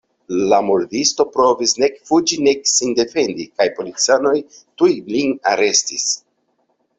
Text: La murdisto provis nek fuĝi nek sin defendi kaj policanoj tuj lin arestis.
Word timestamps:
La 0.51 0.57
murdisto 0.67 1.25
provis 1.35 1.73
nek 1.83 1.99
fuĝi 2.11 2.39
nek 2.47 2.63
sin 2.71 2.95
defendi 3.01 3.45
kaj 3.61 3.69
policanoj 3.77 4.33
tuj 4.63 4.91
lin 5.13 5.37
arestis. 5.55 6.09